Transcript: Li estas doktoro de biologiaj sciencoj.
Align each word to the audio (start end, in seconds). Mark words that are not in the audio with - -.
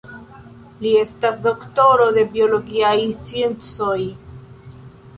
Li 0.85 0.93
estas 1.01 1.37
doktoro 1.49 2.09
de 2.17 2.25
biologiaj 2.33 2.97
sciencoj. 3.21 3.97